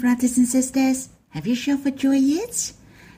brothers 0.00 0.38
and 0.38 0.48
sisters. 0.48 1.10
Have 1.30 1.46
you 1.46 1.54
shouted 1.54 1.82
for 1.82 1.90
joy 1.90 2.16
yet? 2.16 2.72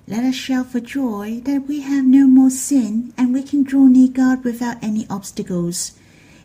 Let 0.08 0.25
us 0.25 0.34
shout 0.34 0.66
for 0.66 0.81
joy 0.81 1.40
that 1.44 1.69
we 1.69 1.82
have 1.82 2.05
no 2.05 2.27
more 2.27 2.51
sin 2.51 3.15
and 3.16 3.32
we 3.32 3.44
can 3.44 3.62
draw 3.62 3.86
near 3.86 4.08
God 4.08 4.42
without 4.42 4.82
any 4.82 5.06
obstacles. 5.08 5.92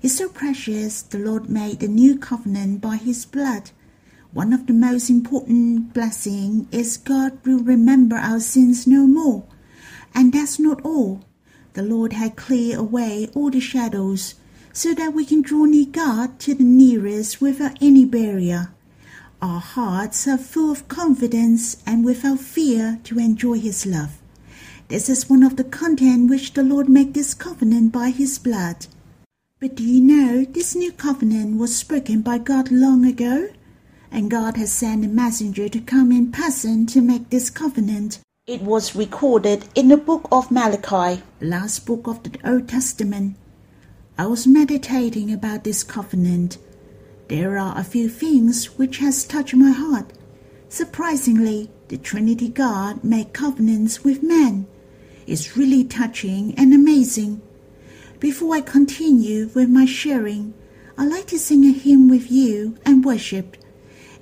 It's 0.04 0.16
so 0.16 0.30
precious 0.30 1.02
the 1.02 1.18
Lord 1.18 1.50
made 1.50 1.80
the 1.80 1.88
new 1.88 2.20
covenant 2.20 2.82
by 2.82 2.98
his 2.98 3.26
blood. 3.26 3.72
One 4.32 4.54
of 4.54 4.68
the 4.68 4.74
most 4.74 5.10
important 5.10 5.92
blessings 5.92 6.68
is 6.72 6.98
God 6.98 7.44
will 7.44 7.64
remember 7.64 8.16
our 8.16 8.40
sins 8.40 8.86
no 8.86 9.08
more. 9.08 9.44
And 10.14 10.32
that's 10.32 10.60
not 10.60 10.86
all. 10.86 11.22
The 11.74 11.82
Lord 11.82 12.14
had 12.14 12.36
cleared 12.36 12.78
away 12.78 13.30
all 13.34 13.50
the 13.50 13.60
shadows 13.60 14.36
so 14.72 14.94
that 14.94 15.16
we 15.16 15.26
can 15.26 15.42
draw 15.42 15.66
near 15.66 15.88
God 15.88 16.40
to 16.42 16.54
the 16.54 16.64
nearest 16.64 17.42
without 17.42 17.82
any 17.82 18.06
barrier. 18.06 18.72
Our 19.40 19.60
hearts 19.60 20.28
are 20.28 20.40
full 20.40 20.72
of 20.72 20.88
confidence 20.88 21.78
and 21.86 22.04
without 22.04 22.40
fear 22.40 23.00
to 23.04 23.20
enjoy 23.20 23.60
His 23.60 23.86
love. 23.86 24.20
This 24.88 25.10
is 25.10 25.30
one 25.30 25.44
of 25.44 25.58
the 25.58 25.64
content 25.64 26.28
which 26.28 26.54
the 26.54 26.64
Lord 26.64 26.90
made 26.90 27.14
this 27.14 27.36
covenant 27.36 27.92
by 27.92 28.10
His 28.10 28.40
blood. 28.40 28.88
But 29.60 29.76
do 29.76 29.84
you 29.84 30.02
know 30.02 30.44
this 30.44 30.76
new 30.76 30.92
covenant 30.92 31.60
was 31.60 31.76
spoken 31.76 32.22
by 32.22 32.40
God 32.40 32.72
long 32.72 33.06
ago? 33.06 33.50
And 34.10 34.32
God 34.32 34.58
has 34.58 34.72
sent 34.72 35.06
a 35.06 35.08
messenger 35.08 35.70
to 35.70 35.82
come 35.82 36.12
in 36.12 36.32
person 36.32 36.88
to 36.88 37.02
make 37.02 37.30
this 37.30 37.52
covenant. 37.52 38.20
It 38.48 38.64
was 38.64 38.96
recorded 38.96 39.66
in 39.76 39.90
the 39.90 39.98
book 39.98 40.28
of 40.32 40.50
Malachi, 40.50 41.22
last 41.42 41.86
book 41.86 42.08
of 42.08 42.24
the 42.24 42.40
Old 42.44 42.68
Testament. 42.68 43.36
I 44.18 44.26
was 44.26 44.48
meditating 44.48 45.32
about 45.32 45.64
this 45.64 45.84
covenant 45.84 46.58
there 47.28 47.58
are 47.58 47.78
a 47.78 47.84
few 47.84 48.08
things 48.08 48.78
which 48.78 49.00
has 49.00 49.26
touched 49.26 49.54
my 49.54 49.72
heart. 49.72 50.14
Surprisingly, 50.70 51.70
the 51.90 51.98
Trinity 51.98 52.48
God 52.48 53.04
made 53.04 53.34
covenants 53.34 54.04
with 54.04 54.24
man. 54.24 54.66
It's 55.26 55.58
really 55.58 55.84
touching 55.84 56.56
and 56.56 56.74
amazing. 56.74 57.42
Before 58.20 58.56
I 58.56 58.62
continue 58.62 59.50
with 59.54 59.70
my 59.70 59.86
sharing, 59.86 60.54
I'd 60.98 61.10
like 61.10 61.28
to 61.28 61.40
sing 61.40 61.66
a 61.66 61.72
hymn 61.72 62.08
with 62.08 62.32
you 62.32 62.78
and 62.86 63.04
worship. 63.04 63.58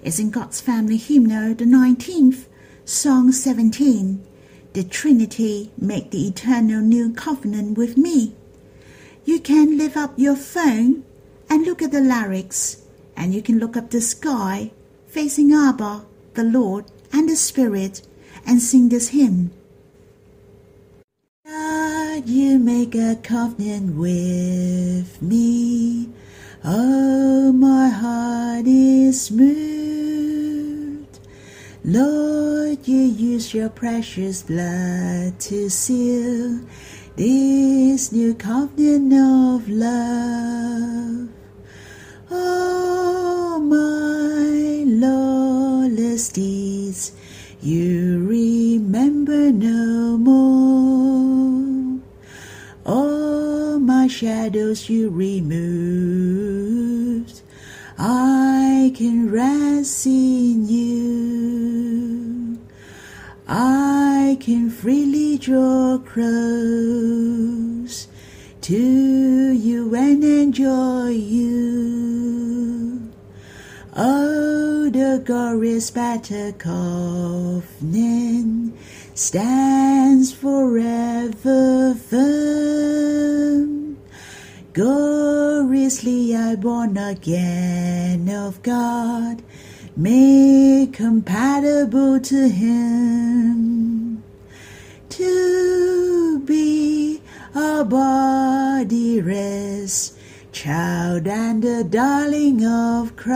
It's 0.03 0.19
in 0.19 0.31
God's 0.31 0.59
Family 0.59 0.97
Hymnal, 0.97 1.55
the 1.55 1.65
19th, 1.65 2.45
Song 2.85 3.31
17. 3.31 4.25
The 4.73 4.83
Trinity 4.83 5.71
make 5.77 6.11
the 6.11 6.27
eternal 6.27 6.81
new 6.81 7.13
covenant 7.13 7.77
with 7.77 7.97
me. 7.97 8.35
You 9.25 9.39
can 9.39 9.77
lift 9.77 9.95
up 9.95 10.13
your 10.17 10.35
phone 10.35 11.03
and 11.49 11.65
look 11.65 11.81
at 11.81 11.91
the 11.91 12.01
lyrics 12.01 12.84
and 13.15 13.33
you 13.33 13.41
can 13.41 13.59
look 13.59 13.75
up 13.77 13.89
the 13.89 14.01
sky, 14.01 14.71
facing 15.07 15.53
Abba, 15.53 16.05
the 16.33 16.43
Lord, 16.43 16.85
and 17.11 17.29
the 17.29 17.35
Spirit, 17.35 18.01
and 18.45 18.61
sing 18.61 18.89
this 18.89 19.09
hymn. 19.09 19.51
God, 21.45 22.27
you 22.27 22.59
make 22.59 22.95
a 22.95 23.15
covenant 23.21 23.95
with 23.95 25.21
me. 25.21 26.09
Oh, 26.63 27.51
my 27.51 27.89
heart 27.89 28.65
is 28.65 29.31
moved. 29.31 31.19
Lord, 31.83 32.87
you 32.87 33.01
use 33.01 33.53
your 33.53 33.69
precious 33.69 34.41
blood 34.41 35.39
to 35.41 35.69
seal 35.69 36.61
this 37.15 38.11
new 38.11 38.33
covenant 38.33 39.13
of 39.13 39.69
love. 39.69 41.29
Oh, 42.31 42.84
my 43.65 44.83
lawless 44.87 46.29
deeds, 46.29 47.11
you 47.61 48.25
remember 48.25 49.51
no 49.51 50.17
more. 50.17 51.99
All 52.85 53.79
my 53.79 54.07
shadows 54.07 54.89
you 54.89 55.09
removed. 55.09 56.55
I 57.97 58.93
can 58.95 59.31
rest 59.31 60.05
in 60.05 60.67
you. 60.67 62.59
I 63.47 64.37
can 64.39 64.69
freely 64.69 65.37
draw 65.37 65.97
close 65.99 67.45
to 68.61 68.73
you 68.73 69.95
and 69.95 70.23
enjoy 70.23 71.09
you. 71.09 71.94
Oh, 73.97 74.89
the 74.89 75.23
glorious 75.25 75.89
battle 75.89 76.51
covenant 76.51 77.63
stands 79.13 80.33
forever 80.33 81.95
firm. 81.95 83.97
Gloriously 84.73 86.35
I 86.35 86.57
born 86.57 86.97
again 86.97 88.27
of 88.27 88.61
God, 88.63 89.41
made 89.95 90.91
compatible 90.91 92.19
to 92.19 92.49
Him. 92.49 94.21
To 95.07 96.39
be 96.39 97.21
a 97.55 97.85
body 97.85 99.21
rest, 99.21 100.17
child 100.55 101.27
and 101.27 101.63
a 101.65 101.83
darling 101.83 102.65
of 102.65 103.15
Christ, 103.17 103.35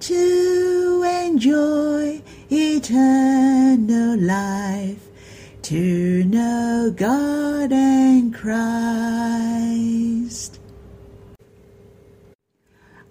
to 0.00 1.04
enjoy 1.24 2.20
eternal 2.50 4.18
life, 4.18 5.06
to 5.62 6.24
know 6.24 6.92
God 6.94 7.72
and 7.72 8.34
Christ. 8.34 8.58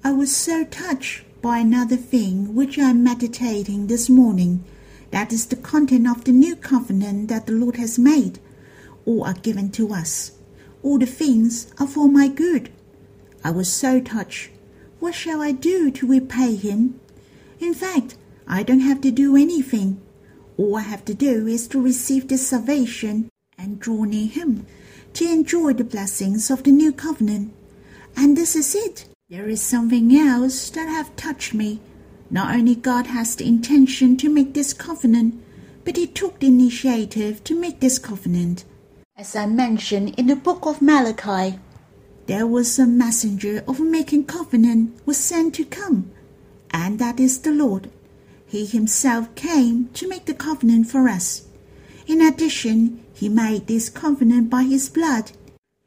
I 0.04 0.12
was 0.12 0.36
so 0.36 0.66
touched 0.66 1.24
by 1.42 1.60
another 1.60 1.96
thing 1.96 2.56
which 2.56 2.78
I 2.78 2.90
am 2.90 3.06
meditating 3.06 3.88
this 3.88 4.10
morning 4.10 4.66
that 5.12 5.32
is 5.32 5.46
the 5.46 5.56
content 5.56 6.10
of 6.10 6.26
the 6.26 6.34
new 6.34 6.58
covenant 6.58 7.30
that 7.30 7.46
the 7.46 7.54
Lord 7.54 7.78
has 7.78 7.98
made. 7.98 8.40
or 9.08 9.26
are 9.26 9.34
given 9.34 9.72
to 9.72 9.94
us. 9.94 10.37
All 10.88 10.98
the 10.98 11.06
things 11.06 11.68
are 11.80 11.86
for 11.86 12.08
my 12.08 12.30
good. 12.30 12.70
I 13.44 13.52
was 13.52 13.70
so 13.70 14.00
touched. 14.00 14.52
What 15.02 15.16
shall 15.16 15.42
I 15.42 15.52
do 15.52 15.92
to 15.92 16.08
repay 16.08 16.56
him? 16.56 17.02
In 17.60 17.74
fact, 17.74 18.16
I 18.48 18.64
don't 18.64 18.88
have 18.88 19.02
to 19.02 19.12
do 19.12 19.36
anything. 19.36 20.00
All 20.56 20.78
I 20.78 20.84
have 20.84 21.04
to 21.04 21.14
do 21.14 21.46
is 21.46 21.68
to 21.68 21.82
receive 21.82 22.30
this 22.30 22.48
salvation 22.48 23.28
and 23.58 23.82
draw 23.82 24.06
near 24.06 24.30
him, 24.30 24.66
to 25.16 25.26
enjoy 25.26 25.74
the 25.74 25.84
blessings 25.84 26.50
of 26.50 26.64
the 26.64 26.72
new 26.72 26.94
covenant. 26.94 27.52
And 28.16 28.38
this 28.38 28.56
is 28.56 28.74
it. 28.74 29.10
There 29.30 29.50
is 29.50 29.62
something 29.62 30.16
else 30.16 30.70
that 30.70 30.88
have 30.88 31.14
touched 31.18 31.54
me 31.54 31.82
not 32.32 32.56
only 32.56 32.76
God 32.76 33.08
has 33.08 33.36
the 33.36 33.46
intention 33.46 34.16
to 34.16 34.30
make 34.30 34.54
this 34.54 34.72
covenant, 34.74 35.36
but 35.84 35.98
He 35.98 36.08
took 36.08 36.40
the 36.40 36.48
initiative 36.48 37.44
to 37.44 37.60
make 37.60 37.82
this 37.82 38.00
covenant. 38.00 38.64
As 39.20 39.36
I 39.36 39.48
mentioned 39.48 40.14
in 40.16 40.28
the 40.28 40.36
book 40.36 40.68
of 40.68 40.80
Malachi, 40.80 41.58
there 42.28 42.46
was 42.46 42.78
a 42.78 42.86
messenger 42.86 43.64
of 43.68 43.80
making 43.80 44.26
covenant 44.26 44.96
was 45.08 45.18
sent 45.18 45.56
to 45.56 45.66
come, 45.66 46.12
and 46.70 47.00
that 47.00 47.20
is 47.20 47.40
the 47.40 47.52
Lord. 47.52 47.90
He 48.46 48.68
himself 48.68 49.34
came 49.34 49.90
to 49.96 50.08
make 50.08 50.26
the 50.26 50.36
covenant 50.36 50.92
for 50.92 51.10
us. 51.10 51.48
In 52.06 52.22
addition, 52.22 53.04
he 53.12 53.28
made 53.28 53.66
this 53.66 53.90
covenant 53.90 54.52
by 54.52 54.62
his 54.62 54.88
blood. 54.88 55.32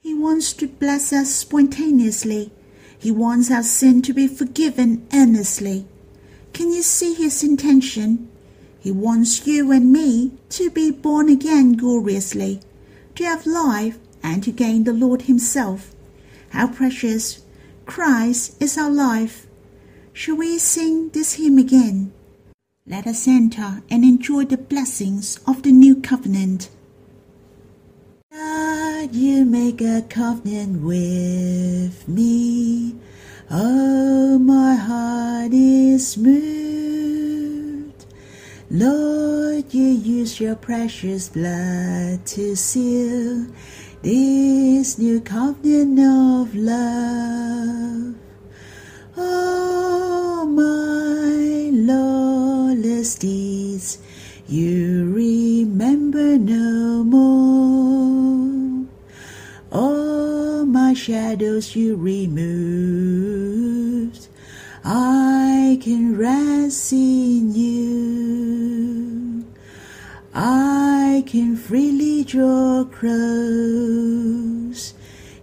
He 0.01 0.13
wants 0.13 0.53
to 0.55 0.67
bless 0.67 1.13
us 1.13 1.33
spontaneously. 1.33 2.51
He 2.99 3.13
wants 3.13 3.49
our 3.49 3.63
sin 3.63 4.03
to 4.03 4.13
be 4.13 4.27
forgiven 4.27 5.07
earnestly. 5.15 5.87
Can 6.53 6.73
you 6.73 6.83
see 6.83 7.15
his 7.15 7.45
intention? 7.45 8.29
He 8.81 8.91
wants 8.91 9.47
you 9.47 9.71
and 9.71 9.93
me 9.93 10.33
to 10.49 10.69
be 10.69 10.91
born 10.91 11.29
again 11.29 11.75
gloriously, 11.75 12.61
have 13.25 13.47
life 13.47 13.99
and 14.23 14.43
to 14.45 14.53
gain 14.53 14.85
the 14.85 14.93
Lord 14.93 15.23
Himself. 15.23 15.95
How 16.51 16.69
precious! 16.69 17.43
Christ 17.87 18.61
is 18.63 18.79
our 18.79 18.91
life. 18.91 19.47
Shall 20.13 20.37
we 20.37 20.59
sing 20.59 21.09
this 21.11 21.35
hymn 21.35 21.59
again? 21.59 22.13
Let 22.87 23.07
us 23.07 23.27
enter 23.27 23.83
and 23.91 24.05
enjoy 24.05 24.45
the 24.45 24.59
blessings 24.59 25.39
of 25.47 25.63
the 25.63 25.73
new 25.73 26.01
covenant. 26.01 26.71
God, 28.33 29.15
you 29.15 29.45
make 29.45 29.81
a 29.81 30.03
covenant 30.09 30.83
with 30.83 32.07
me. 32.09 32.97
Oh, 33.51 34.39
my 34.39 34.75
heart 34.75 35.53
is 35.53 36.17
moved. 36.17 36.70
Lord, 38.73 39.75
you 39.75 39.89
use 39.89 40.39
your 40.39 40.55
precious 40.55 41.29
blood 41.29 42.25
to 42.25 42.55
seal 42.55 43.49
this 44.01 44.97
new 44.97 45.21
covenant 45.21 45.99
of 45.99 46.55
love. 46.55 48.15
Oh, 49.17 50.47
my 50.47 51.71
lawless 51.75 53.17
deeds 53.17 53.99
you 54.47 55.13
remember 55.13 56.39
no 56.39 57.03
more. 57.03 58.87
All 59.73 60.65
my 60.65 60.95
shadows 60.95 61.75
you 61.75 61.97
removed. 61.97 63.41
I 64.85 65.79
can 65.83 66.17
rest 66.17 66.93
in 66.93 67.53
you. 67.53 68.40
I 70.33 71.25
can 71.27 71.57
freely 71.57 72.25
draw 72.25 72.85
close 72.85 74.95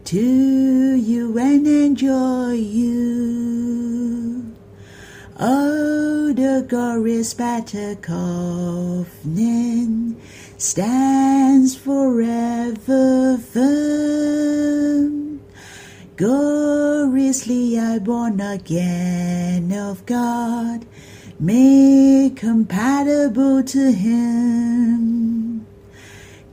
to 0.06 0.96
you 0.96 1.38
and 1.38 1.68
enjoy 1.68 2.54
you. 2.54 4.56
Oh, 5.40 6.34
the 6.34 6.66
glorious 6.68 7.34
battle 7.34 7.96
stands 10.58 11.76
forever 11.76 13.38
firm. 13.38 15.42
Gloriously 16.16 17.78
I 17.78 18.00
born 18.00 18.42
again 18.42 19.72
of 19.72 20.06
God, 20.06 20.86
made 21.40 22.36
compatible 22.36 23.64
to 23.64 23.92
Him. 23.92 25.66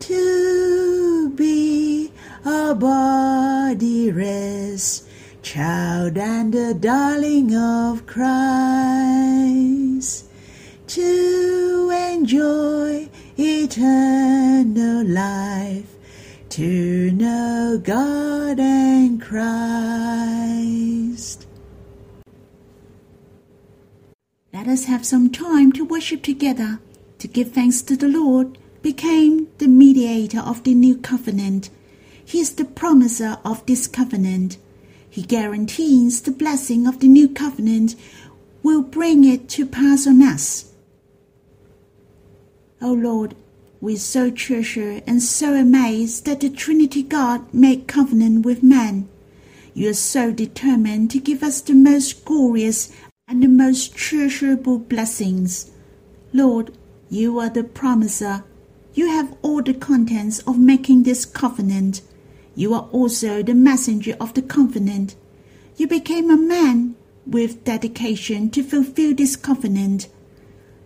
To 0.00 1.30
be 1.30 2.12
a 2.44 2.74
body 2.74 4.10
rest, 4.10 5.08
child 5.42 6.18
and 6.18 6.52
the 6.52 6.74
darling 6.74 7.56
of 7.56 8.04
Christ, 8.06 8.26
to 10.88 11.90
enjoy 12.12 13.08
eternal 13.38 15.06
life, 15.06 15.94
to 16.50 17.10
know 17.12 17.80
God 17.82 18.60
and 18.60 19.22
Christ. 19.22 19.44
Let 24.54 24.68
us 24.68 24.84
have 24.84 25.04
some 25.04 25.30
time 25.30 25.72
to 25.72 25.84
worship 25.84 26.22
together, 26.22 26.78
to 27.18 27.26
give 27.26 27.50
thanks 27.50 27.82
to 27.82 27.96
the 27.96 28.06
Lord, 28.06 28.56
became 28.82 29.48
the 29.58 29.66
mediator 29.66 30.38
of 30.38 30.62
the 30.62 30.74
new 30.74 30.96
covenant. 30.96 31.70
He 32.24 32.38
is 32.38 32.54
the 32.54 32.64
promiser 32.64 33.38
of 33.44 33.66
this 33.66 33.88
covenant. 33.88 34.58
He 35.10 35.22
guarantees 35.22 36.22
the 36.22 36.30
blessing 36.30 36.86
of 36.86 37.00
the 37.00 37.08
new 37.08 37.28
covenant 37.28 37.96
will 38.62 38.82
bring 38.82 39.24
it 39.24 39.48
to 39.48 39.66
pass 39.66 40.06
on 40.06 40.22
us. 40.22 40.72
O 42.80 42.92
Lord, 42.92 43.34
we 43.80 43.96
so 43.96 44.30
treasure 44.30 45.02
and 45.04 45.20
so 45.20 45.54
amazed 45.54 46.26
that 46.26 46.38
the 46.38 46.48
Trinity 46.48 47.02
God 47.02 47.52
made 47.52 47.88
covenant 47.88 48.46
with 48.46 48.62
man. 48.62 49.08
You 49.74 49.90
are 49.90 49.94
so 49.94 50.30
determined 50.30 51.10
to 51.10 51.18
give 51.18 51.42
us 51.42 51.60
the 51.60 51.74
most 51.74 52.24
glorious 52.24 52.92
and 53.26 53.42
the 53.42 53.48
most 53.48 53.94
treasurable 53.94 54.78
blessings. 54.78 55.70
Lord, 56.32 56.76
you 57.08 57.38
are 57.38 57.48
the 57.48 57.64
promiser. 57.64 58.44
You 58.92 59.08
have 59.08 59.36
all 59.42 59.62
the 59.62 59.74
contents 59.74 60.40
of 60.40 60.58
making 60.58 61.02
this 61.02 61.24
covenant. 61.24 62.02
You 62.54 62.74
are 62.74 62.88
also 62.92 63.42
the 63.42 63.54
messenger 63.54 64.16
of 64.20 64.34
the 64.34 64.42
covenant. 64.42 65.16
You 65.76 65.88
became 65.88 66.30
a 66.30 66.36
man 66.36 66.96
with 67.26 67.64
dedication 67.64 68.50
to 68.50 68.62
fulfill 68.62 69.14
this 69.14 69.36
covenant. 69.36 70.08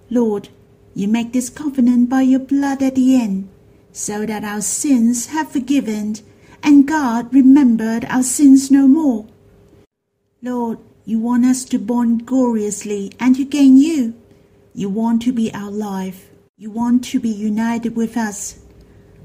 Lord, 0.09 0.49
you 0.95 1.09
make 1.09 1.33
this 1.33 1.51
covenant 1.51 2.09
by 2.09 2.23
your 2.23 2.41
blood 2.41 2.83
at 2.83 2.95
the 2.95 3.21
end, 3.21 3.49
so 3.93 4.25
that 4.25 4.45
our 4.45 4.61
sins 4.61 5.27
have 5.27 5.51
forgiven, 5.51 6.17
and 6.63 6.89
God 6.89 7.33
remembered 7.35 8.07
our 8.07 8.23
sins 8.23 8.71
no 8.71 8.89
more. 8.89 9.27
Lord, 10.41 10.79
you 11.09 11.19
want 11.19 11.43
us 11.47 11.65
to 11.65 11.79
bond 11.79 12.27
gloriously 12.27 13.11
and 13.19 13.35
to 13.35 13.43
gain 13.43 13.79
you. 13.79 14.13
You 14.75 14.91
want 14.91 15.23
to 15.23 15.33
be 15.33 15.51
our 15.55 15.71
life. 15.71 16.29
You 16.59 16.71
want 16.71 17.03
to 17.05 17.19
be 17.19 17.31
united 17.31 17.97
with 17.97 18.15
us. 18.15 18.59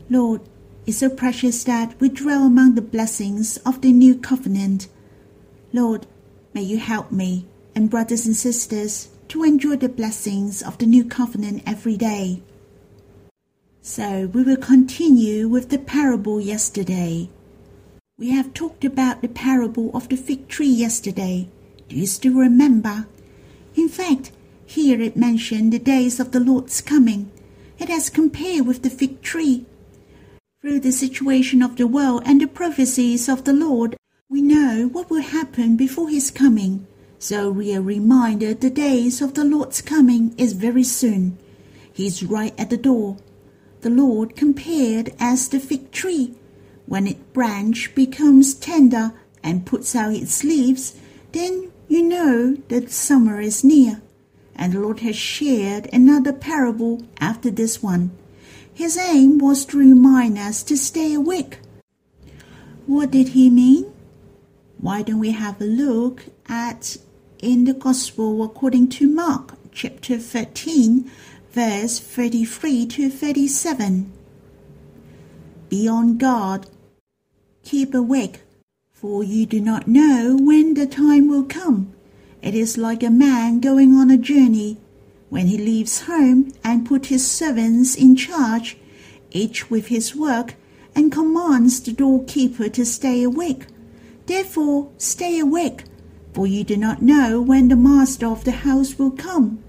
Lord, 0.09 0.39
it's 0.85 0.99
so 0.99 1.09
precious 1.09 1.61
that 1.65 1.99
we 1.99 2.07
dwell 2.07 2.45
among 2.45 2.75
the 2.75 2.81
blessings 2.81 3.57
of 3.65 3.81
the 3.81 3.91
new 3.91 4.15
covenant. 4.15 4.87
Lord, 5.73 6.07
may 6.53 6.61
you 6.61 6.77
help 6.77 7.11
me 7.11 7.47
and 7.75 7.89
brothers 7.89 8.25
and 8.25 8.37
sisters 8.37 9.09
to 9.27 9.43
enjoy 9.43 9.75
the 9.75 9.89
blessings 9.89 10.61
of 10.61 10.77
the 10.77 10.85
new 10.85 11.03
covenant 11.03 11.63
every 11.65 11.97
day. 11.97 12.43
So 13.81 14.27
we 14.27 14.43
will 14.43 14.55
continue 14.55 15.49
with 15.49 15.69
the 15.69 15.79
parable 15.79 16.39
yesterday. 16.39 17.29
We 18.17 18.29
have 18.29 18.53
talked 18.53 18.85
about 18.85 19.21
the 19.21 19.27
parable 19.27 19.91
of 19.93 20.07
the 20.07 20.15
fig 20.15 20.47
tree 20.47 20.67
yesterday. 20.67 21.49
You 21.93 22.07
still 22.07 22.33
remember? 22.33 23.07
In 23.75 23.87
fact, 23.87 24.31
here 24.65 24.99
it 24.99 25.15
mentioned 25.15 25.71
the 25.71 25.79
days 25.79 26.19
of 26.19 26.31
the 26.31 26.39
Lord's 26.39 26.81
coming. 26.81 27.31
It 27.77 27.87
has 27.89 28.09
compared 28.09 28.65
with 28.65 28.81
the 28.81 28.89
fig 28.89 29.21
tree. 29.21 29.65
Through 30.59 30.79
the 30.79 30.91
situation 30.91 31.61
of 31.61 31.75
the 31.75 31.85
world 31.85 32.23
and 32.25 32.41
the 32.41 32.47
prophecies 32.47 33.29
of 33.29 33.43
the 33.43 33.53
Lord, 33.53 33.95
we 34.27 34.41
know 34.41 34.89
what 34.91 35.11
will 35.11 35.21
happen 35.21 35.75
before 35.77 36.09
his 36.09 36.31
coming. 36.31 36.87
So 37.19 37.51
we 37.51 37.75
are 37.75 37.81
reminded 37.81 38.61
the 38.61 38.71
days 38.71 39.21
of 39.21 39.35
the 39.35 39.43
Lord's 39.43 39.81
coming 39.81 40.33
is 40.37 40.53
very 40.53 40.83
soon. 40.83 41.37
He 41.93 42.07
is 42.07 42.23
right 42.23 42.59
at 42.59 42.71
the 42.71 42.77
door. 42.77 43.17
The 43.81 43.91
Lord 43.91 44.35
compared 44.35 45.13
as 45.19 45.47
the 45.47 45.59
fig 45.59 45.91
tree. 45.91 46.33
When 46.87 47.05
its 47.05 47.21
branch 47.33 47.93
becomes 47.93 48.55
tender 48.55 49.13
and 49.43 49.65
puts 49.65 49.95
out 49.95 50.13
its 50.13 50.43
leaves, 50.43 50.95
then 51.33 51.72
you 51.87 52.03
know 52.03 52.55
that 52.69 52.91
summer 52.91 53.39
is 53.39 53.63
near. 53.63 54.01
And 54.55 54.73
the 54.73 54.79
Lord 54.79 54.99
has 54.99 55.15
shared 55.15 55.89
another 55.91 56.31
parable 56.31 57.03
after 57.19 57.49
this 57.49 57.81
one. 57.81 58.11
His 58.73 58.97
aim 58.97 59.37
was 59.37 59.65
to 59.65 59.77
remind 59.77 60.37
us 60.37 60.63
to 60.63 60.77
stay 60.77 61.13
awake. 61.13 61.59
What 62.85 63.11
did 63.11 63.29
he 63.29 63.49
mean? 63.49 63.91
Why 64.77 65.01
don't 65.01 65.19
we 65.19 65.31
have 65.31 65.61
a 65.61 65.65
look 65.65 66.25
at 66.47 66.97
in 67.39 67.65
the 67.65 67.73
Gospel 67.73 68.43
according 68.43 68.89
to 68.89 69.07
Mark 69.07 69.53
chapter 69.71 70.17
13, 70.17 71.09
verse 71.51 71.99
33 71.99 72.85
to 72.87 73.09
37. 73.09 74.11
Be 75.69 75.87
on 75.87 76.17
guard, 76.17 76.67
keep 77.63 77.93
awake, 77.93 78.41
for 79.03 79.21
you 79.21 79.45
do 79.45 79.59
not 79.59 79.85
know 79.85 80.37
when 80.39 80.75
the 80.75 80.87
time 80.87 81.27
will 81.27 81.43
come. 81.43 81.93
It 82.41 82.55
is 82.55 82.77
like 82.77 83.03
a 83.03 83.09
man 83.09 83.59
going 83.59 83.93
on 83.95 84.09
a 84.09 84.17
journey. 84.17 84.77
When 85.29 85.47
he 85.47 85.57
leaves 85.57 86.03
home 86.03 86.53
and 86.63 86.85
put 86.85 87.07
his 87.07 87.29
servants 87.29 87.95
in 87.95 88.15
charge, 88.15 88.77
each 89.29 89.69
with 89.69 89.87
his 89.87 90.15
work, 90.15 90.55
and 90.95 91.11
commands 91.11 91.81
the 91.81 91.91
doorkeeper 91.91 92.69
to 92.69 92.85
stay 92.85 93.23
awake. 93.23 93.65
Therefore, 94.25 94.89
stay 94.97 95.37
awake 95.37 95.83
for 96.33 96.47
you 96.47 96.63
do 96.63 96.77
not 96.77 97.01
know 97.01 97.41
when 97.41 97.67
the 97.67 97.75
master 97.75 98.27
of 98.27 98.45
the 98.45 98.63
house 98.63 98.97
will 98.97 99.11
come, 99.11 99.61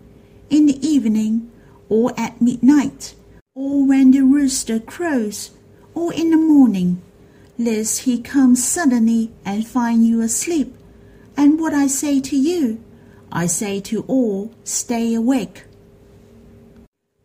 in 0.48 0.66
the 0.66 0.78
evening, 0.86 1.50
or 1.88 2.12
at 2.16 2.40
midnight, 2.40 3.16
or 3.56 3.84
when 3.84 4.12
the 4.12 4.20
rooster 4.20 4.78
crows, 4.78 5.50
or 5.92 6.14
in 6.14 6.30
the 6.30 6.36
morning, 6.36 7.02
lest 7.58 8.00
he 8.00 8.20
come 8.20 8.56
suddenly 8.56 9.32
and 9.44 9.66
find 9.66 10.06
you 10.06 10.20
asleep. 10.20 10.75
And 11.37 11.61
what 11.61 11.75
I 11.75 11.87
say 11.87 12.20
to 12.20 12.37
you, 12.37 12.82
I 13.30 13.46
say 13.46 13.80
to 13.80 14.04
all, 14.08 14.52
stay 14.64 15.14
awake. 15.14 15.64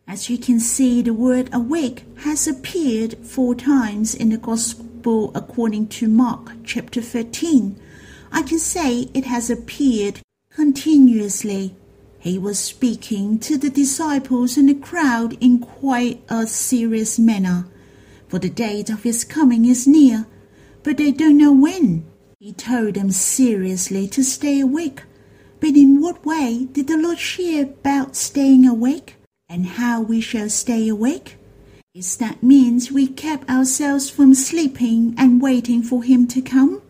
As 0.06 0.28
you 0.28 0.38
can 0.38 0.58
see, 0.58 1.02
the 1.02 1.14
word 1.14 1.48
awake 1.52 2.04
has 2.24 2.48
appeared 2.48 3.18
four 3.18 3.54
times 3.54 4.14
in 4.14 4.30
the 4.30 4.38
Gospel 4.38 5.30
according 5.34 5.88
to 5.88 6.08
Mark 6.08 6.52
chapter 6.64 7.00
13 7.00 7.80
I 8.32 8.42
can 8.42 8.58
say 8.58 9.08
it 9.12 9.24
has 9.24 9.50
appeared 9.50 10.20
continuously. 10.50 11.74
He 12.20 12.38
was 12.38 12.58
speaking 12.58 13.38
to 13.40 13.56
the 13.56 13.70
disciples 13.70 14.56
and 14.56 14.68
the 14.68 14.74
crowd 14.74 15.36
in 15.40 15.58
quite 15.58 16.22
a 16.28 16.46
serious 16.46 17.18
manner, 17.18 17.66
for 18.30 18.38
the 18.38 18.48
date 18.48 18.88
of 18.88 19.02
his 19.02 19.24
coming 19.24 19.64
is 19.64 19.88
near, 19.88 20.24
but 20.84 20.96
they 20.96 21.10
don't 21.10 21.36
know 21.36 21.52
when. 21.52 22.04
He 22.38 22.52
told 22.52 22.94
them 22.94 23.10
seriously 23.10 24.06
to 24.06 24.22
stay 24.22 24.60
awake. 24.60 25.02
But 25.58 25.70
in 25.70 26.00
what 26.00 26.24
way 26.24 26.68
did 26.70 26.86
the 26.86 26.96
Lord 26.96 27.18
share 27.18 27.64
about 27.64 28.14
staying 28.14 28.66
awake 28.66 29.16
and 29.48 29.66
how 29.66 30.00
we 30.00 30.20
shall 30.20 30.48
stay 30.48 30.88
awake? 30.88 31.36
Is 31.92 32.16
that 32.18 32.40
means 32.40 32.92
we 32.92 33.08
kept 33.08 33.50
ourselves 33.50 34.08
from 34.08 34.32
sleeping 34.32 35.12
and 35.18 35.42
waiting 35.42 35.82
for 35.82 36.04
him 36.04 36.28
to 36.28 36.40
come? 36.40 36.80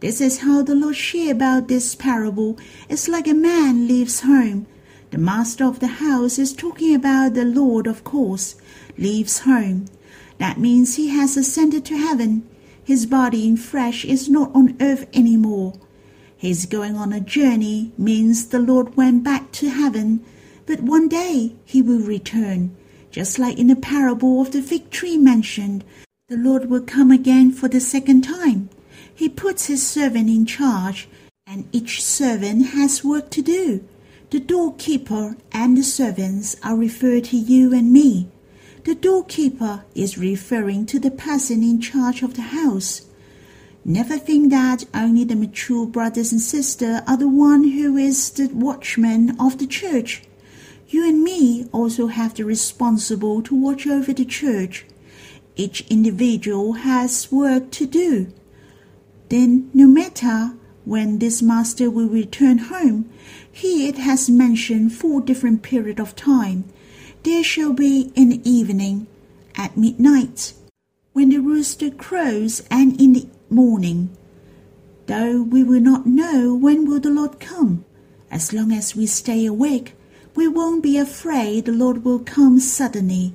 This 0.00 0.20
is 0.20 0.40
how 0.40 0.62
the 0.62 0.74
Lord 0.74 0.96
shared 0.96 1.36
about 1.36 1.68
this 1.68 1.94
parable. 1.94 2.58
It's 2.90 3.08
like 3.08 3.26
a 3.26 3.32
man 3.32 3.88
leaves 3.88 4.20
home, 4.20 4.66
The 5.10 5.18
master 5.18 5.64
of 5.64 5.80
the 5.80 5.86
house 6.04 6.38
is 6.38 6.52
talking 6.52 6.94
about 6.94 7.32
the 7.32 7.46
Lord, 7.46 7.86
of 7.86 8.04
course, 8.04 8.56
leaves 8.98 9.40
home. 9.40 9.86
That 10.38 10.58
means 10.58 10.96
he 10.96 11.08
has 11.08 11.36
ascended 11.36 11.84
to 11.86 11.96
heaven. 11.96 12.48
His 12.82 13.06
body 13.06 13.46
in 13.46 13.56
flesh 13.56 14.04
is 14.04 14.28
not 14.28 14.54
on 14.54 14.76
earth 14.80 15.06
anymore. 15.12 15.74
His 16.36 16.66
going 16.66 16.96
on 16.96 17.12
a 17.12 17.20
journey 17.20 17.92
means 17.98 18.46
the 18.46 18.60
Lord 18.60 18.96
went 18.96 19.24
back 19.24 19.50
to 19.52 19.68
heaven, 19.68 20.24
but 20.66 20.80
one 20.80 21.08
day 21.08 21.56
he 21.64 21.82
will 21.82 22.00
return. 22.00 22.76
Just 23.10 23.38
like 23.38 23.58
in 23.58 23.66
the 23.66 23.76
parable 23.76 24.40
of 24.40 24.52
the 24.52 24.62
fig 24.62 24.90
tree 24.90 25.16
mentioned, 25.16 25.84
the 26.28 26.36
Lord 26.36 26.70
will 26.70 26.82
come 26.82 27.10
again 27.10 27.50
for 27.50 27.68
the 27.68 27.80
second 27.80 28.22
time. 28.22 28.70
He 29.12 29.28
puts 29.28 29.66
his 29.66 29.84
servant 29.84 30.28
in 30.28 30.46
charge, 30.46 31.08
and 31.46 31.68
each 31.72 32.04
servant 32.04 32.68
has 32.68 33.02
work 33.02 33.30
to 33.30 33.42
do. 33.42 33.84
The 34.30 34.38
doorkeeper 34.38 35.36
and 35.50 35.76
the 35.76 35.82
servants 35.82 36.54
are 36.62 36.76
referred 36.76 37.24
to 37.24 37.36
you 37.36 37.74
and 37.74 37.92
me. 37.92 38.28
The 38.88 38.94
doorkeeper 38.94 39.84
is 39.94 40.16
referring 40.16 40.86
to 40.86 40.98
the 40.98 41.10
person 41.10 41.62
in 41.62 41.78
charge 41.78 42.22
of 42.22 42.32
the 42.32 42.56
house. 42.56 43.02
Never 43.84 44.16
think 44.16 44.48
that 44.48 44.86
only 44.94 45.24
the 45.24 45.36
mature 45.36 45.84
brothers 45.84 46.32
and 46.32 46.40
sisters 46.40 47.02
are 47.06 47.18
the 47.18 47.28
one 47.28 47.64
who 47.64 47.98
is 47.98 48.30
the 48.30 48.46
watchman 48.46 49.38
of 49.38 49.58
the 49.58 49.66
church. 49.66 50.22
You 50.88 51.06
and 51.06 51.22
me 51.22 51.68
also 51.70 52.06
have 52.06 52.32
the 52.32 52.46
responsible 52.46 53.42
to 53.42 53.54
watch 53.54 53.86
over 53.86 54.14
the 54.14 54.24
church. 54.24 54.86
Each 55.54 55.82
individual 55.90 56.72
has 56.72 57.30
work 57.30 57.70
to 57.72 57.84
do. 57.84 58.32
Then, 59.28 59.70
no 59.74 59.86
matter 59.86 60.54
when 60.86 61.18
this 61.18 61.42
master 61.42 61.90
will 61.90 62.08
return 62.08 62.56
home, 62.56 63.10
here 63.52 63.90
it 63.90 63.98
has 63.98 64.30
mentioned 64.30 64.94
four 64.94 65.20
different 65.20 65.62
periods 65.62 66.00
of 66.00 66.16
time. 66.16 66.64
There 67.24 67.42
shall 67.42 67.72
be 67.72 68.12
in 68.14 68.28
the 68.28 68.48
evening, 68.48 69.06
at 69.56 69.76
midnight, 69.76 70.52
when 71.12 71.30
the 71.30 71.38
rooster 71.38 71.90
crows, 71.90 72.62
and 72.70 73.00
in 73.00 73.12
the 73.12 73.26
morning. 73.50 74.10
Though 75.06 75.42
we 75.42 75.64
will 75.64 75.80
not 75.80 76.06
know 76.06 76.54
when 76.54 76.86
will 76.86 77.00
the 77.00 77.10
Lord 77.10 77.40
come, 77.40 77.84
as 78.30 78.52
long 78.52 78.72
as 78.72 78.94
we 78.94 79.06
stay 79.06 79.46
awake, 79.46 79.94
we 80.34 80.46
won't 80.46 80.82
be 80.82 80.96
afraid 80.96 81.64
the 81.64 81.72
Lord 81.72 82.04
will 82.04 82.20
come 82.20 82.60
suddenly. 82.60 83.34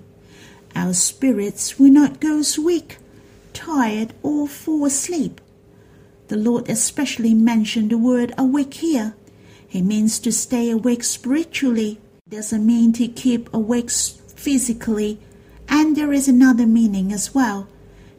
Our 0.76 0.94
spirits 0.94 1.78
will 1.78 1.92
not 1.92 2.22
go 2.22 2.42
weak, 2.64 2.98
tired, 3.52 4.14
or 4.24 4.48
fall 4.48 4.86
asleep. 4.86 5.42
The 6.30 6.38
Lord 6.38 6.70
especially 6.70 7.34
mentioned 7.34 7.90
the 7.90 7.98
word 7.98 8.34
awake 8.38 8.76
here. 8.76 9.16
He 9.68 9.82
means 9.82 10.20
to 10.20 10.32
stay 10.32 10.70
awake 10.70 11.04
spiritually. 11.04 12.00
Doesn't 12.34 12.66
mean 12.66 12.94
to 12.94 13.08
keep 13.08 13.48
awake 13.54 13.92
physically. 13.92 15.20
And 15.70 15.96
there 15.96 16.12
is 16.12 16.28
another 16.28 16.66
meaning 16.66 17.14
as 17.14 17.36
well. 17.36 17.68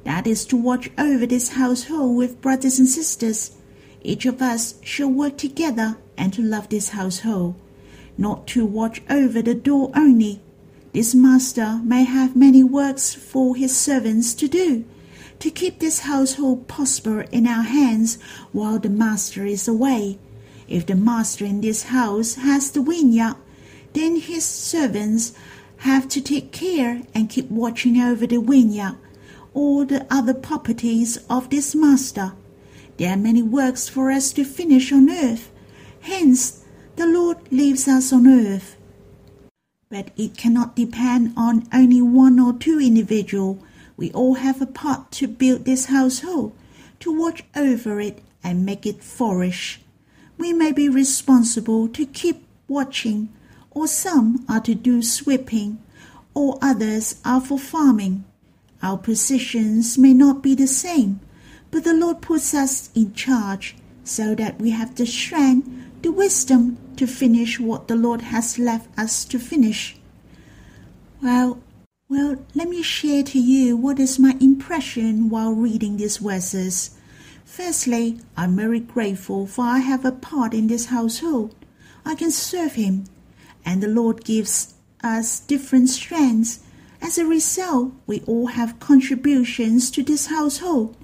That 0.04 0.28
is 0.28 0.46
to 0.46 0.56
watch 0.56 0.88
over 0.96 1.26
this 1.26 1.54
household 1.54 2.16
with 2.16 2.40
brothers 2.40 2.78
and 2.78 2.88
sisters. 2.88 3.56
Each 4.02 4.24
of 4.24 4.40
us 4.40 4.76
shall 4.82 5.08
work 5.08 5.36
together 5.36 5.98
and 6.16 6.32
to 6.32 6.42
love 6.42 6.68
this 6.68 6.90
household, 6.90 7.56
not 8.16 8.46
to 8.54 8.64
watch 8.64 9.02
over 9.10 9.42
the 9.42 9.52
door 9.52 9.90
only. 9.96 10.40
This 10.92 11.12
master 11.12 11.80
may 11.82 12.04
have 12.04 12.36
many 12.36 12.62
works 12.62 13.14
for 13.14 13.56
his 13.56 13.76
servants 13.76 14.32
to 14.34 14.46
do, 14.46 14.84
to 15.40 15.50
keep 15.50 15.80
this 15.80 16.00
household 16.00 16.68
prosper 16.68 17.22
in 17.32 17.48
our 17.48 17.64
hands 17.64 18.18
while 18.52 18.78
the 18.78 18.90
master 18.90 19.44
is 19.44 19.66
away. 19.66 20.20
If 20.68 20.86
the 20.86 20.94
master 20.94 21.44
in 21.44 21.62
this 21.62 21.84
house 21.84 22.36
has 22.36 22.70
the 22.70 22.80
vineyard, 22.80 23.34
then 23.94 24.16
his 24.16 24.44
servants 24.44 25.32
have 25.78 26.08
to 26.08 26.20
take 26.20 26.52
care 26.52 27.02
and 27.14 27.30
keep 27.30 27.50
watching 27.50 28.00
over 28.00 28.26
the 28.26 28.40
vineyard 28.40 28.96
all 29.54 29.84
the 29.84 30.06
other 30.10 30.34
properties 30.34 31.16
of 31.30 31.48
this 31.48 31.74
master. 31.74 32.32
There 32.96 33.10
are 33.10 33.16
many 33.16 33.42
works 33.42 33.88
for 33.88 34.10
us 34.10 34.32
to 34.32 34.44
finish 34.44 34.92
on 34.92 35.08
earth. 35.10 35.50
Hence, 36.00 36.64
the 36.96 37.06
Lord 37.06 37.38
leaves 37.50 37.88
us 37.88 38.12
on 38.12 38.26
earth. 38.26 38.76
But 39.88 40.10
it 40.16 40.36
cannot 40.36 40.76
depend 40.76 41.34
on 41.36 41.68
only 41.72 42.02
one 42.02 42.38
or 42.38 42.52
two 42.52 42.80
individuals. 42.80 43.62
We 43.96 44.10
all 44.12 44.34
have 44.34 44.60
a 44.60 44.66
part 44.66 45.12
to 45.12 45.28
build 45.28 45.64
this 45.64 45.86
household, 45.86 46.52
to 47.00 47.16
watch 47.16 47.44
over 47.54 48.00
it 48.00 48.20
and 48.42 48.66
make 48.66 48.86
it 48.86 49.02
flourish. 49.02 49.80
We 50.36 50.52
may 50.52 50.72
be 50.72 50.88
responsible 50.88 51.88
to 51.88 52.06
keep 52.06 52.44
watching, 52.66 53.28
or 53.74 53.86
some 53.86 54.44
are 54.48 54.60
to 54.60 54.74
do 54.74 55.02
sweeping, 55.02 55.82
or 56.32 56.58
others 56.62 57.20
are 57.24 57.40
for 57.40 57.58
farming. 57.58 58.24
Our 58.82 58.98
positions 58.98 59.98
may 59.98 60.14
not 60.14 60.42
be 60.42 60.54
the 60.54 60.66
same, 60.66 61.20
but 61.70 61.84
the 61.84 61.94
Lord 61.94 62.22
puts 62.22 62.54
us 62.54 62.90
in 62.94 63.14
charge 63.14 63.76
so 64.04 64.34
that 64.34 64.60
we 64.60 64.70
have 64.70 64.94
the 64.94 65.06
strength, 65.06 65.68
the 66.02 66.12
wisdom 66.12 66.78
to 66.96 67.06
finish 67.06 67.58
what 67.58 67.88
the 67.88 67.96
Lord 67.96 68.20
has 68.22 68.58
left 68.58 68.96
us 68.98 69.24
to 69.24 69.38
finish. 69.38 69.96
Well, 71.22 71.58
well, 72.08 72.36
let 72.54 72.68
me 72.68 72.82
share 72.82 73.22
to 73.22 73.38
you 73.38 73.76
what 73.76 73.98
is 73.98 74.18
my 74.18 74.36
impression 74.40 75.30
while 75.30 75.52
reading 75.52 75.96
these 75.96 76.18
verses. 76.18 76.90
Firstly, 77.44 78.20
I'm 78.36 78.56
very 78.56 78.80
grateful 78.80 79.46
for 79.46 79.64
I 79.64 79.78
have 79.78 80.04
a 80.04 80.12
part 80.12 80.52
in 80.52 80.66
this 80.66 80.86
household. 80.86 81.54
I 82.04 82.14
can 82.14 82.30
serve 82.30 82.74
Him, 82.74 83.04
and 83.64 83.82
the 83.82 83.88
Lord 83.88 84.24
gives 84.24 84.74
us 85.02 85.40
different 85.40 85.88
strengths 85.90 86.60
as 87.04 87.18
a 87.18 87.26
result, 87.26 87.92
we 88.06 88.22
all 88.22 88.46
have 88.46 88.80
contributions 88.80 89.90
to 89.90 90.02
this 90.02 90.28
household. 90.28 90.96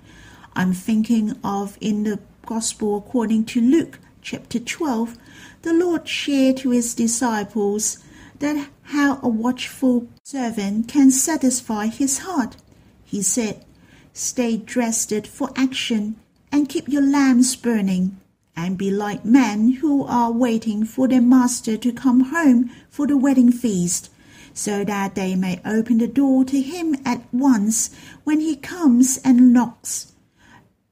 I'm 0.54 0.72
thinking 0.72 1.38
of 1.44 1.76
in 1.78 2.04
the 2.04 2.20
Gospel 2.46 2.96
according 2.96 3.44
to 3.52 3.60
Luke 3.60 3.98
chapter 4.22 4.58
12, 4.58 5.18
the 5.60 5.74
Lord 5.74 6.08
shared 6.08 6.56
to 6.58 6.70
his 6.70 6.94
disciples 6.94 7.98
that 8.38 8.70
how 8.84 9.20
a 9.22 9.28
watchful 9.28 10.08
servant 10.24 10.88
can 10.88 11.10
satisfy 11.10 11.88
his 11.88 12.20
heart. 12.20 12.56
He 13.04 13.20
said, 13.20 13.66
Stay 14.14 14.56
dressed 14.56 15.26
for 15.26 15.50
action 15.54 16.16
and 16.50 16.66
keep 16.66 16.88
your 16.88 17.02
lamps 17.02 17.54
burning, 17.56 18.18
and 18.56 18.76
be 18.76 18.90
like 18.90 19.24
men 19.24 19.72
who 19.80 20.04
are 20.04 20.32
waiting 20.32 20.84
for 20.84 21.08
their 21.08 21.20
master 21.20 21.76
to 21.76 21.92
come 21.92 22.20
home 22.20 22.70
for 22.88 23.06
the 23.06 23.16
wedding 23.16 23.52
feast 23.52 24.10
so 24.52 24.84
that 24.84 25.14
they 25.14 25.34
may 25.34 25.60
open 25.64 25.98
the 25.98 26.06
door 26.06 26.44
to 26.44 26.60
him 26.60 26.96
at 27.04 27.22
once 27.32 27.90
when 28.24 28.40
he 28.40 28.56
comes 28.56 29.18
and 29.24 29.52
knocks. 29.52 30.12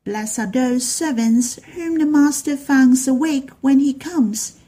Blessed 0.05 0.39
are 0.39 0.51
those 0.51 0.89
servants 0.89 1.63
whom 1.75 1.99
the 1.99 2.07
master 2.07 2.57
finds 2.57 3.07
awake 3.07 3.51
when 3.61 3.79
he 3.79 3.93
comes. 3.93 4.59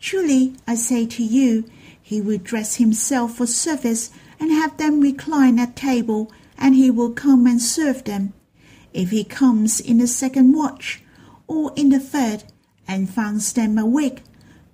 Truly, 0.00 0.54
I 0.66 0.74
say 0.74 1.06
to 1.06 1.22
you, 1.22 1.64
he 2.00 2.20
will 2.20 2.38
dress 2.38 2.76
himself 2.76 3.36
for 3.36 3.46
service 3.46 4.10
and 4.38 4.50
have 4.50 4.76
them 4.76 5.00
recline 5.00 5.58
at 5.58 5.76
table, 5.76 6.32
and 6.56 6.74
he 6.74 6.90
will 6.90 7.10
come 7.10 7.46
and 7.46 7.60
serve 7.60 8.04
them. 8.04 8.32
If 8.94 9.10
he 9.10 9.24
comes 9.24 9.80
in 9.80 9.98
the 9.98 10.06
second 10.06 10.52
watch, 10.54 11.02
or 11.46 11.72
in 11.76 11.90
the 11.90 12.00
third, 12.00 12.44
and 12.88 13.10
found 13.10 13.40
them 13.40 13.78
awake, 13.78 14.22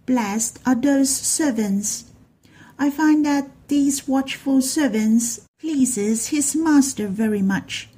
blessed 0.06 0.58
are 0.66 0.74
those 0.74 1.14
servants. 1.14 2.04
I 2.78 2.90
find 2.90 3.24
that 3.26 3.50
these 3.68 4.08
watchful 4.08 4.60
servants 4.60 5.40
pleases 5.58 6.28
his 6.28 6.56
master 6.56 7.06
very 7.08 7.42
much. 7.42 7.88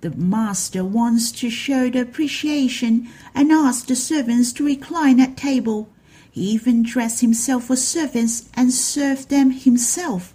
The 0.00 0.10
master 0.10 0.84
wants 0.84 1.32
to 1.32 1.50
show 1.50 1.90
the 1.90 2.02
appreciation 2.02 3.08
and 3.34 3.50
asks 3.50 3.86
the 3.86 3.96
servants 3.96 4.52
to 4.54 4.64
recline 4.64 5.18
at 5.18 5.36
table. 5.36 5.88
He 6.30 6.42
even 6.50 6.82
dressed 6.82 7.20
himself 7.20 7.64
for 7.64 7.76
servants 7.76 8.48
and 8.54 8.72
served 8.72 9.28
them 9.28 9.50
himself. 9.50 10.34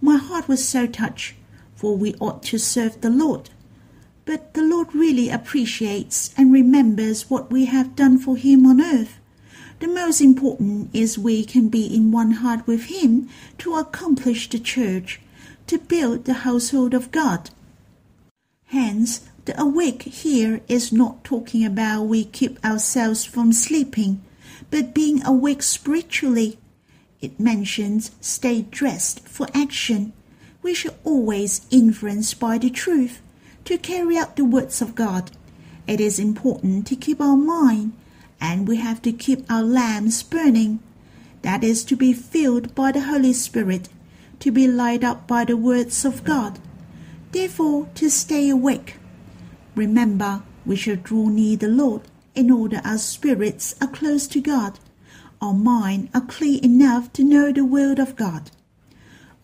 My 0.00 0.16
heart 0.16 0.48
was 0.48 0.68
so 0.68 0.86
touched, 0.86 1.34
for 1.74 1.96
we 1.96 2.14
ought 2.20 2.42
to 2.44 2.58
serve 2.58 3.00
the 3.00 3.10
Lord. 3.10 3.50
But 4.28 4.52
the 4.52 4.60
Lord 4.60 4.94
really 4.94 5.30
appreciates 5.30 6.34
and 6.36 6.52
remembers 6.52 7.30
what 7.30 7.50
we 7.50 7.64
have 7.64 7.96
done 7.96 8.18
for 8.18 8.36
him 8.36 8.66
on 8.66 8.78
earth. 8.78 9.18
The 9.80 9.88
most 9.88 10.20
important 10.20 10.90
is 10.92 11.18
we 11.18 11.46
can 11.46 11.70
be 11.70 11.86
in 11.86 12.12
one 12.12 12.32
heart 12.32 12.66
with 12.66 12.92
Him 12.92 13.30
to 13.56 13.76
accomplish 13.76 14.50
the 14.50 14.58
church, 14.58 15.18
to 15.68 15.78
build 15.78 16.26
the 16.26 16.44
household 16.44 16.92
of 16.92 17.10
God. 17.10 17.48
Hence, 18.66 19.22
the 19.46 19.58
awake 19.58 20.02
here 20.02 20.60
is 20.68 20.92
not 20.92 21.24
talking 21.24 21.64
about 21.64 22.02
we 22.02 22.26
keep 22.26 22.62
ourselves 22.62 23.24
from 23.24 23.50
sleeping, 23.54 24.20
but 24.70 24.94
being 24.94 25.24
awake 25.24 25.62
spiritually. 25.62 26.58
It 27.22 27.40
mentions 27.40 28.10
stay 28.20 28.60
dressed 28.60 29.26
for 29.26 29.46
action. 29.54 30.12
We 30.60 30.74
should 30.74 30.96
always 31.02 31.62
influenced 31.70 32.38
by 32.38 32.58
the 32.58 32.68
truth 32.68 33.22
to 33.68 33.76
carry 33.76 34.16
out 34.16 34.34
the 34.36 34.46
words 34.46 34.80
of 34.80 34.94
God. 34.94 35.30
It 35.86 36.00
is 36.00 36.18
important 36.18 36.86
to 36.86 36.96
keep 36.96 37.20
our 37.20 37.36
mind 37.36 37.92
and 38.40 38.66
we 38.66 38.78
have 38.78 39.02
to 39.02 39.12
keep 39.12 39.44
our 39.50 39.62
lamps 39.62 40.22
burning. 40.22 40.80
that 41.42 41.62
is 41.62 41.84
to 41.84 41.94
be 41.94 42.14
filled 42.14 42.74
by 42.74 42.90
the 42.90 43.02
Holy 43.02 43.34
Spirit, 43.34 43.90
to 44.40 44.50
be 44.50 44.66
lighted 44.66 45.04
up 45.04 45.26
by 45.26 45.44
the 45.44 45.56
words 45.56 46.06
of 46.06 46.24
God. 46.24 46.58
Therefore, 47.32 47.90
to 47.96 48.08
stay 48.08 48.48
awake. 48.48 48.96
Remember, 49.74 50.42
we 50.64 50.74
should 50.74 51.02
draw 51.04 51.28
near 51.28 51.58
the 51.58 51.68
Lord 51.68 52.00
in 52.34 52.50
order 52.50 52.80
our 52.84 52.96
spirits 52.96 53.74
are 53.82 53.88
close 53.88 54.26
to 54.28 54.40
God, 54.40 54.78
our 55.42 55.52
minds 55.52 56.08
are 56.14 56.22
clear 56.22 56.58
enough 56.62 57.12
to 57.12 57.22
know 57.22 57.52
the 57.52 57.66
will 57.66 58.00
of 58.00 58.16
God. 58.16 58.50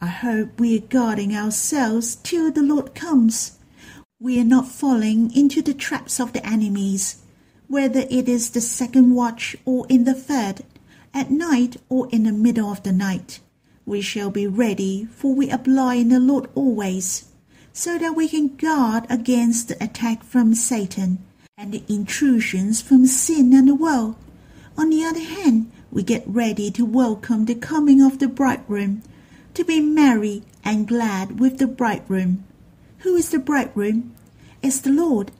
I 0.00 0.06
hope 0.06 0.58
we 0.58 0.78
are 0.78 0.88
guarding 0.88 1.36
ourselves 1.36 2.16
till 2.16 2.50
the 2.50 2.62
Lord 2.62 2.94
comes. 2.94 3.58
We 4.24 4.40
are 4.40 4.44
not 4.44 4.68
falling 4.68 5.36
into 5.36 5.60
the 5.60 5.74
traps 5.74 6.18
of 6.18 6.32
the 6.32 6.42
enemies, 6.46 7.16
whether 7.68 8.06
it 8.08 8.26
is 8.26 8.48
the 8.48 8.62
second 8.62 9.14
watch 9.14 9.54
or 9.66 9.86
in 9.90 10.04
the 10.04 10.14
third, 10.14 10.62
at 11.12 11.30
night 11.30 11.76
or 11.90 12.08
in 12.10 12.22
the 12.22 12.32
middle 12.32 12.72
of 12.72 12.82
the 12.84 12.92
night. 12.92 13.40
We 13.84 14.00
shall 14.00 14.30
be 14.30 14.46
ready, 14.46 15.04
for 15.04 15.34
we 15.34 15.50
abide 15.50 15.98
in 15.98 16.08
the 16.08 16.20
Lord 16.20 16.48
always, 16.54 17.26
so 17.74 17.98
that 17.98 18.16
we 18.16 18.26
can 18.26 18.56
guard 18.56 19.04
against 19.10 19.68
the 19.68 19.84
attack 19.84 20.22
from 20.22 20.54
Satan 20.54 21.18
and 21.58 21.70
the 21.70 21.84
intrusions 21.86 22.80
from 22.80 23.04
sin 23.04 23.52
and 23.52 23.68
the 23.68 23.74
world. 23.74 24.16
On 24.78 24.88
the 24.88 25.04
other 25.04 25.20
hand, 25.20 25.70
we 25.92 26.02
get 26.02 26.24
ready 26.26 26.70
to 26.70 26.86
welcome 26.86 27.44
the 27.44 27.54
coming 27.54 28.00
of 28.00 28.20
the 28.20 28.28
bridegroom, 28.28 29.02
to 29.52 29.64
be 29.64 29.80
merry 29.80 30.44
and 30.64 30.88
glad 30.88 31.38
with 31.38 31.58
the 31.58 31.66
bridegroom. 31.66 32.44
Who 33.04 33.14
is 33.14 33.30
the 33.30 33.38
bridegroom? 33.38 34.14
It's 34.62 34.80
the 34.80 34.90
Lord. 34.90 35.30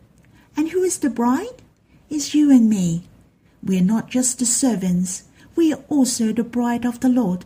And 0.57 0.69
who 0.69 0.83
is 0.83 0.99
the 0.99 1.11
bride? 1.11 1.61
It's 2.09 2.35
you 2.35 2.51
and 2.51 2.71
me. 2.71 3.09
We 3.63 3.79
are 3.79 3.85
not 3.85 4.09
just 4.09 4.39
the 4.39 4.47
servants, 4.47 5.25
we 5.57 5.73
are 5.73 5.83
also 5.89 6.33
the 6.33 6.45
bride 6.45 6.85
of 6.85 7.01
the 7.01 7.09
Lord. 7.09 7.45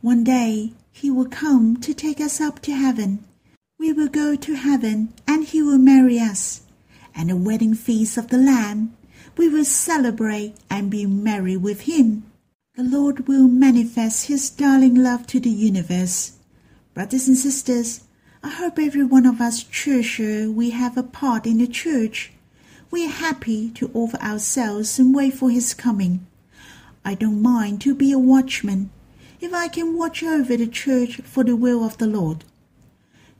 One 0.00 0.22
day 0.22 0.72
he 0.92 1.10
will 1.10 1.26
come 1.26 1.76
to 1.78 1.92
take 1.92 2.20
us 2.20 2.40
up 2.40 2.60
to 2.62 2.72
heaven. 2.72 3.24
We 3.78 3.92
will 3.92 4.08
go 4.08 4.36
to 4.36 4.54
heaven 4.54 5.12
and 5.26 5.44
he 5.44 5.62
will 5.62 5.78
marry 5.78 6.20
us 6.20 6.62
and 7.14 7.30
the 7.30 7.36
wedding 7.36 7.74
feast 7.74 8.16
of 8.16 8.28
the 8.28 8.38
Lamb, 8.38 8.96
we 9.36 9.48
will 9.48 9.64
celebrate 9.64 10.54
and 10.68 10.90
be 10.90 11.06
merry 11.06 11.56
with 11.56 11.82
him. 11.82 12.24
The 12.76 12.82
Lord 12.82 13.26
will 13.26 13.48
manifest 13.48 14.26
his 14.26 14.50
darling 14.50 14.94
love 14.94 15.26
to 15.28 15.40
the 15.40 15.50
universe. 15.50 16.32
Brothers 16.94 17.28
and 17.28 17.36
sisters, 17.36 18.02
I 18.42 18.48
hope 18.48 18.78
every 18.78 19.04
one 19.04 19.26
of 19.26 19.40
us 19.40 19.62
treasure 19.62 20.50
we 20.50 20.70
have 20.70 20.96
a 20.96 21.02
part 21.02 21.46
in 21.46 21.58
the 21.58 21.66
church. 21.66 22.32
We 22.90 23.04
are 23.04 23.10
happy 23.10 23.70
to 23.72 23.90
offer 23.92 24.16
ourselves 24.16 24.98
and 24.98 25.14
wait 25.14 25.34
for 25.34 25.50
his 25.50 25.74
coming. 25.74 26.26
I 27.04 27.14
don't 27.14 27.42
mind 27.42 27.82
to 27.82 27.94
be 27.94 28.12
a 28.12 28.18
watchman 28.18 28.90
if 29.40 29.52
I 29.52 29.68
can 29.68 29.96
watch 29.96 30.22
over 30.22 30.56
the 30.56 30.66
church 30.66 31.20
for 31.22 31.44
the 31.44 31.54
will 31.54 31.84
of 31.84 31.98
the 31.98 32.06
Lord. 32.06 32.44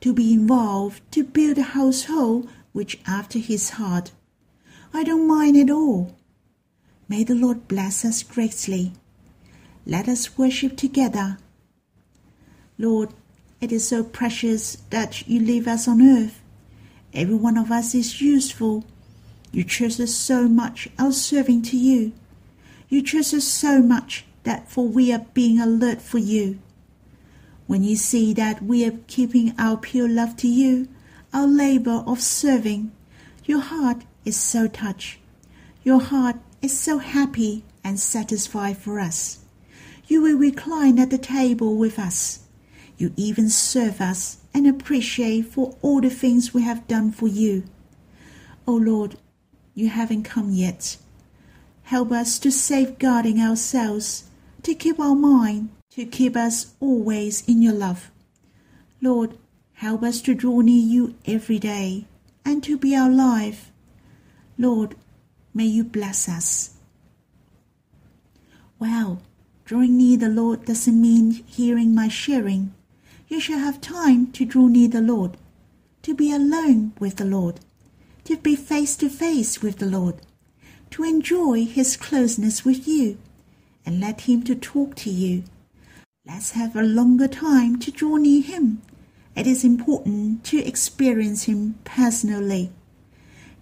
To 0.02 0.12
be 0.12 0.34
involved 0.34 1.00
to 1.12 1.24
build 1.24 1.56
a 1.58 1.62
household 1.62 2.48
which 2.72 3.00
after 3.06 3.38
his 3.38 3.70
heart. 3.70 4.12
I 4.92 5.02
don't 5.02 5.26
mind 5.26 5.56
at 5.56 5.70
all. 5.70 6.14
May 7.08 7.24
the 7.24 7.34
Lord 7.34 7.68
bless 7.68 8.04
us 8.04 8.22
greatly. 8.22 8.92
Let 9.86 10.08
us 10.08 10.36
worship 10.36 10.76
together. 10.76 11.38
Lord, 12.78 13.10
it 13.60 13.72
is 13.72 13.86
so 13.86 14.02
precious 14.02 14.76
that 14.90 15.26
you 15.28 15.40
leave 15.40 15.66
us 15.68 15.86
on 15.86 16.00
earth. 16.00 16.40
Every 17.12 17.34
one 17.34 17.58
of 17.58 17.70
us 17.70 17.94
is 17.94 18.20
useful. 18.20 18.84
You 19.52 19.64
trust 19.64 20.00
us 20.00 20.14
so 20.14 20.48
much 20.48 20.88
our 20.98 21.12
serving 21.12 21.62
to 21.62 21.76
you. 21.76 22.12
You 22.88 23.02
trust 23.02 23.34
us 23.34 23.44
so 23.44 23.82
much 23.82 24.24
that 24.44 24.70
for 24.70 24.86
we 24.86 25.12
are 25.12 25.26
being 25.34 25.60
alert 25.60 26.00
for 26.00 26.18
you. 26.18 26.58
When 27.66 27.84
you 27.84 27.96
see 27.96 28.32
that 28.34 28.62
we 28.62 28.84
are 28.84 28.98
keeping 29.06 29.54
our 29.58 29.76
pure 29.76 30.08
love 30.08 30.36
to 30.38 30.48
you, 30.48 30.88
our 31.32 31.46
labor 31.46 32.02
of 32.06 32.20
serving. 32.20 32.92
Your 33.44 33.60
heart 33.60 34.02
is 34.24 34.36
so 34.36 34.66
touched. 34.66 35.18
Your 35.84 36.00
heart 36.00 36.36
is 36.62 36.78
so 36.78 36.98
happy 36.98 37.64
and 37.84 37.98
satisfied 37.98 38.78
for 38.78 38.98
us. 38.98 39.38
You 40.06 40.22
will 40.22 40.36
recline 40.36 40.98
at 40.98 41.10
the 41.10 41.18
table 41.18 41.76
with 41.76 41.98
us. 41.98 42.40
You 43.00 43.12
even 43.16 43.48
serve 43.48 44.00
us 44.00 44.38
and 44.54 44.66
appreciate 44.66 45.46
for 45.46 45.76
all 45.82 46.00
the 46.00 46.10
things 46.10 46.54
we 46.54 46.62
have 46.62 46.86
done 46.86 47.10
for 47.10 47.26
you. 47.26 47.64
O 48.68 48.74
oh 48.74 48.76
Lord, 48.76 49.16
you 49.74 49.88
haven't 49.88 50.24
come 50.24 50.50
yet. 50.50 50.98
Help 51.84 52.12
us 52.12 52.38
to 52.38 52.52
safeguarding 52.52 53.40
ourselves, 53.40 54.30
to 54.62 54.74
keep 54.74 55.00
our 55.00 55.16
mind, 55.16 55.70
to 55.90 56.04
keep 56.04 56.36
us 56.36 56.74
always 56.78 57.42
in 57.48 57.62
your 57.62 57.72
love. 57.72 58.10
Lord, 59.00 59.36
Help 59.80 60.02
us 60.02 60.20
to 60.20 60.34
draw 60.34 60.60
near 60.60 60.78
you 60.78 61.14
every 61.24 61.58
day 61.58 62.04
and 62.44 62.62
to 62.62 62.76
be 62.76 62.94
our 62.94 63.08
life. 63.08 63.72
Lord, 64.58 64.94
may 65.54 65.64
you 65.64 65.84
bless 65.84 66.28
us. 66.28 66.74
Well, 68.78 69.22
drawing 69.64 69.96
near 69.96 70.18
the 70.18 70.28
Lord 70.28 70.66
doesn't 70.66 71.00
mean 71.00 71.30
hearing 71.30 71.94
my 71.94 72.08
sharing. 72.08 72.74
You 73.30 73.40
shall 73.40 73.60
have 73.60 73.80
time 73.80 74.30
to 74.32 74.44
draw 74.44 74.66
near 74.66 74.88
the 74.88 75.00
Lord, 75.00 75.38
to 76.02 76.14
be 76.14 76.30
alone 76.30 76.92
with 77.00 77.16
the 77.16 77.24
Lord, 77.24 77.60
to 78.24 78.36
be 78.36 78.54
face 78.54 78.94
to 78.96 79.08
face 79.08 79.62
with 79.62 79.78
the 79.78 79.86
Lord, 79.86 80.16
to 80.90 81.02
enjoy 81.02 81.64
his 81.64 81.96
closeness 81.96 82.62
with 82.62 82.86
you, 82.86 83.16
and 83.86 84.00
let 84.00 84.28
him 84.28 84.42
to 84.42 84.54
talk 84.54 84.94
to 84.96 85.10
you. 85.10 85.44
Let's 86.26 86.50
have 86.50 86.76
a 86.76 86.82
longer 86.82 87.28
time 87.28 87.78
to 87.78 87.90
draw 87.90 88.16
near 88.16 88.42
him 88.42 88.82
it 89.36 89.46
is 89.46 89.64
important 89.64 90.44
to 90.44 90.58
experience 90.58 91.44
Him 91.44 91.78
personally. 91.84 92.70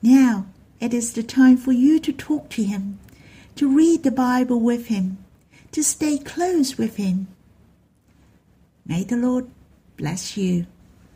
Now, 0.02 0.46
it 0.80 0.94
is 0.94 1.12
the 1.12 1.22
time 1.22 1.56
for 1.56 1.72
you 1.72 2.00
to 2.00 2.12
talk 2.12 2.48
to 2.50 2.64
Him, 2.64 2.98
to 3.56 3.68
read 3.68 4.02
the 4.02 4.10
Bible 4.10 4.60
with 4.60 4.86
Him, 4.86 5.18
to 5.72 5.82
stay 5.82 6.18
close 6.18 6.78
with 6.78 6.96
Him. 6.96 7.28
May 8.86 9.04
the 9.04 9.16
Lord 9.16 9.48
bless 9.98 10.36
you. 10.36 10.66